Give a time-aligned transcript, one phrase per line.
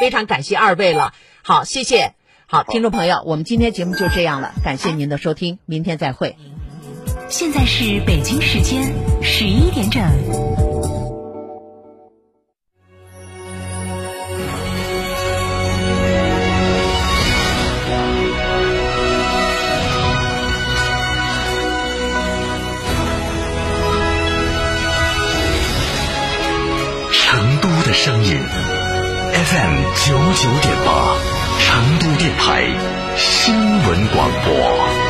[0.00, 1.12] 非常感谢二位了。
[1.42, 2.14] 好，谢谢。
[2.46, 6.36] 好，听众朋友，我们今天节目就这样了，感谢您的收听，明天再会。
[7.28, 8.92] 现在是北京时间
[9.22, 10.49] 十一点整。
[29.50, 31.16] FM 九九点八，
[31.58, 32.62] 成都电台
[33.16, 35.09] 新闻广播。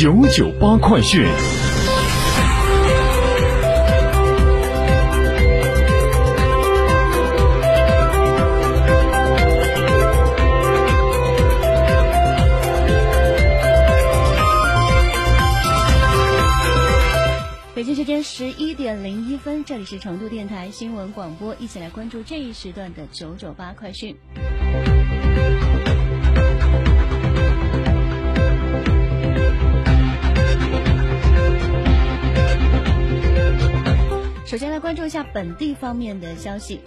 [0.00, 1.22] 九九八快讯。
[17.74, 24.16] 北京时间十一点零一分，这里是成都电台新闻广播，一起来关注这一时段的九九八快讯。
[34.50, 36.80] 首先来关注一下本地方面的消息。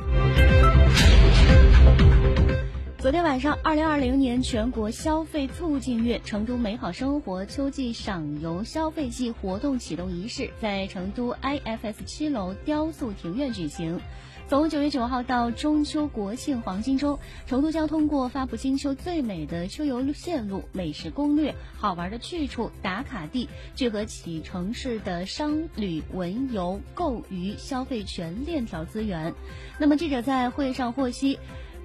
[2.98, 14.02] 昨天晚上，二零二零年全国消费促进月成都美好生活秋季赏游消费季活动启动仪式在成都 IFS 七楼雕塑庭院举行。
[14.50, 29.34] 从九月九号到中秋国庆黄金周，成都将通过发布金秋最美的秋游线路、美食攻略、好玩的去处、打卡地，聚合起城市的商旅文游购娱消费全链条资源。
[29.80, 31.40] 那么，记者在会上获悉。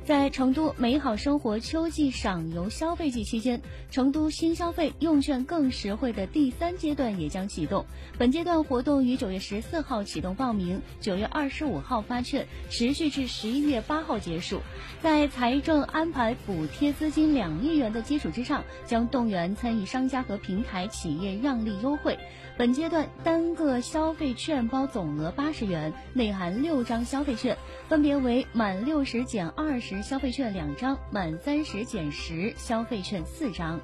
[0.09, 3.61] 在成都美好生活秋季赏游消费季期间，
[3.91, 7.85] 成都新消费用券更实惠的第三阶段也将启动。
[8.17, 14.63] 本阶段活动于九月十四号启动报名，九月二十五号发券，持续至十一月八号结束。
[15.03, 22.19] 在财政安排补贴资金两亿元的基础之上，将动员参与商家和平台企业让利优惠。
[22.57, 27.57] 本阶段单个消费券包总额八十元，内含六张消费券，
[27.89, 33.81] 分别为满六十减二十消费券两张，满三十减十消费券四张。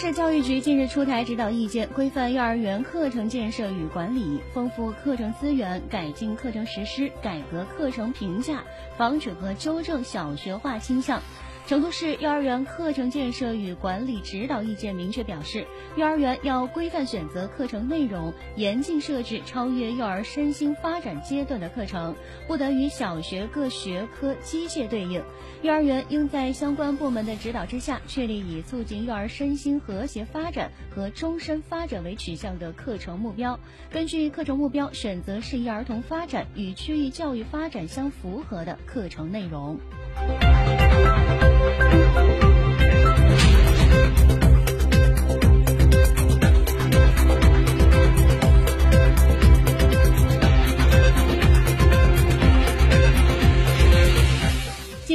[0.00, 8.64] 市教育局近日出台指导意见，规范幼儿园课程建设与管理，丰富课程资源，改进课程实施，改革课程评价，
[8.96, 11.20] 防止和纠正小学化倾向。
[11.66, 15.64] 成都市幼儿园课程建设与管理指导意见明确表示，
[15.96, 22.16] 幼儿园要规范选择课程内容，严禁设置超越幼儿身心发展阶段的课程，
[22.48, 25.22] 不得与小学各学科机械对应。
[25.62, 33.56] 幼儿园应在相关部门的指导之下，确立以促进幼儿身心和谐发展和终身发展为取向的课程目标，
[33.92, 39.78] 根据课程目标选择适宜儿童发展与区域教育发展相符合的课程内容。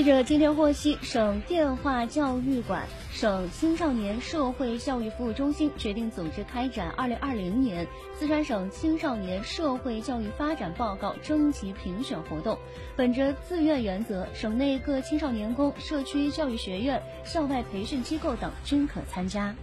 [0.05, 12.55] 记者今天获悉，省电话教育馆、省青少年社会教育服务中心决定组织开展二零二零年四川省青少年社会教育发展报告征集评选活动。
[12.95, 19.55] 本着自愿原则，省内各青少年宫、社区教育学院、校外培训机构等均可参加。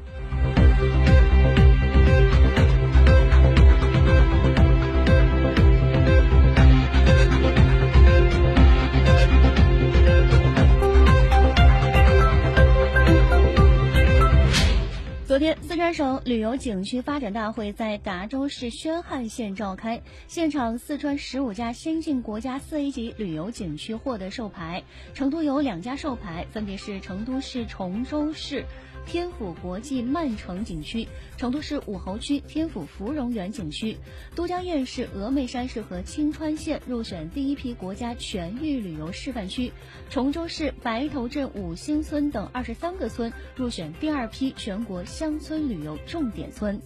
[15.33, 24.83] 昨天，四川省旅游景区发展大会在达州市宣汉县召开，现场四川十五家先进国家四 A 级旅游景区获得授牌，
[25.15, 28.67] 成都有两家授牌，分别是成都市崇州市
[29.07, 31.07] 天府国际曼城景区、
[31.37, 33.97] 成都市武侯区天府芙蓉园景区、
[34.35, 39.73] 都江堰市峨眉山市和青川县入选第一批国家全域旅游示范区，
[40.09, 46.81] 崇州市白头镇五星村等二十三个村入选第二批全国乡村旅游重点村。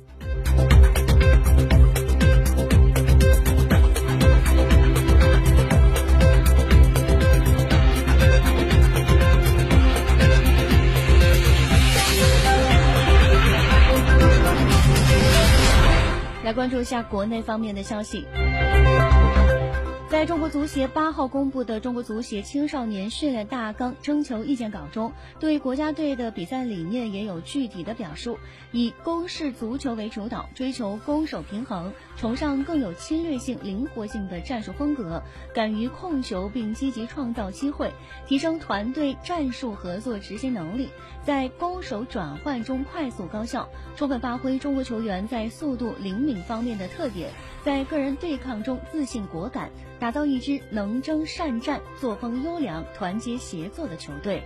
[16.67, 18.27] 关注一下国内方面的消息。
[20.27, 28.37] 中国足协八号公布的中国足协青少年训练大纲征求意见稿中，对国家队的比赛理念也有具体的表述，
[28.73, 35.23] 以攻势足球为主导，追求攻守平衡，崇尚更有侵略性、灵活性的战术风格，
[35.55, 37.93] 敢于控球并积极创造机会，
[38.27, 40.89] 提升团队战术合作执行能力，
[41.25, 47.31] 在攻守转换中快速高效，充分发挥中国球员在速度灵敏方面的特点，
[47.65, 49.71] 在个人对抗中自信果敢。
[49.99, 54.43] 打造一支能征善战、作风优良、团结协作的球队。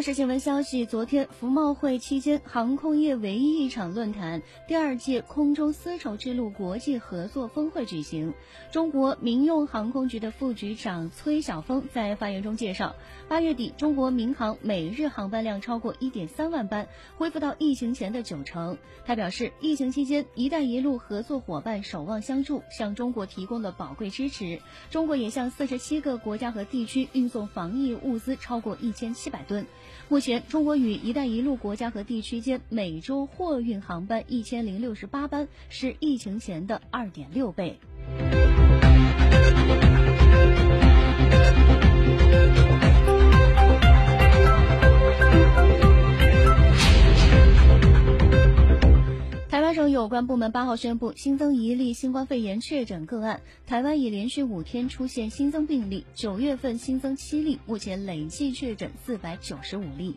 [0.00, 8.32] 央视新闻消息，昨天服贸会期间，航空业唯一一场论坛——第二届空中丝绸之路国际合作峰会举行。
[8.72, 12.94] 中国民用航空局的副局长崔晓峰在发言中介绍，
[13.28, 16.88] 八月底，中国民航每日航班量超过一点三万班，
[17.18, 18.78] 恢复到疫情前的九成。
[19.04, 24.62] 他表示，疫情期间，“一带一路”合作伙伴守望相助，向中国提供了宝贵支持。
[24.90, 29.66] 中国也向四十七个国家和地区运送防疫物资超过一千七百吨。
[30.10, 37.78] 目前，中国与“一带一路”国家和地区间每周货运航班一千零六十八班，是疫情前的二点六倍。
[49.90, 53.40] 有关部门八号宣布，新增一例新冠肺炎确诊个案。
[53.66, 60.16] 台湾已连续五天出现新增病例，九月份新增七例，目前累计确诊四百九十五例。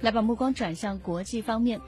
[0.00, 1.80] 来，把目光转向国际方面。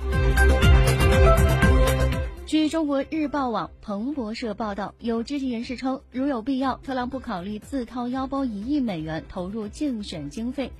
[2.50, 10.73] 据中国日报网彭博社报道，有知情人士称，如有必要，特朗普考虑自掏腰包一亿美元投入竞选经费。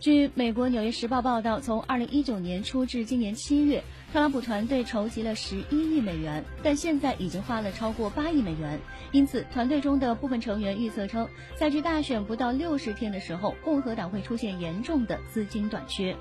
[0.00, 8.80] 据美国《纽约时报》报道，从二零一九年初至今年七月，特朗普团队筹集了十一亿美元，但现在已经花了超过八亿美元。
[9.12, 16.16] 因此，团队中的部分成员预测称，在距大选不到六十天的时候，共和党会出现严重的资金短缺。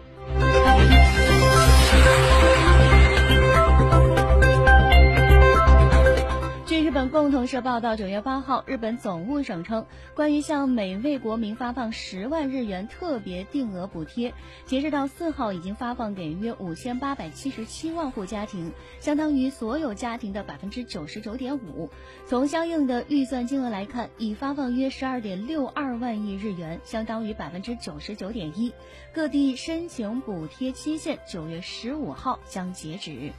[7.09, 9.85] 共同社报道，九月八号，日本总务省称，
[10.15, 14.33] 关于向每位国民发放十万日元特别定额补贴，
[14.65, 21.89] 截止到四号已经发放给约五千八百七十七万户家庭，相当于所有家庭的百分之九十九点五。
[22.27, 28.73] 从相应的预算金额来看，已发放约十二点六二万亿日元，相当于百分之九十九点一。
[29.13, 33.31] 各地申请补贴期限九月十五号将截止。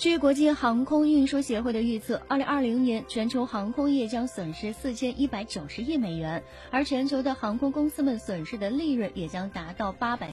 [0.00, 10.28] 据国际航空运输协会的预测，二零二零年全球航空业将损失四千一百九十亿美元，而全球的航空公司们损失的利润也将达到八百。